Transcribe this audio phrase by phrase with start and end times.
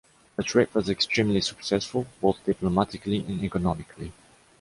[0.35, 4.11] The trip was extremely successful, both diplomatically and economically.